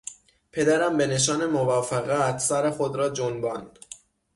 پدرم 0.51 0.97
به 0.97 1.07
نشان 1.07 1.45
موافقت 1.45 2.37
سر 2.39 2.69
خود 2.69 2.95
را 2.95 3.09
جنباند. 3.09 3.79